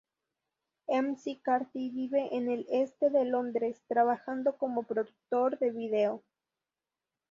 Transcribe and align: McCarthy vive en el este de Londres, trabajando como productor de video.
McCarthy 0.87 1.91
vive 1.91 2.35
en 2.35 2.49
el 2.49 2.65
este 2.71 3.11
de 3.11 3.23
Londres, 3.23 3.83
trabajando 3.87 4.57
como 4.57 4.81
productor 4.81 5.59
de 5.59 5.69
video. 5.69 6.23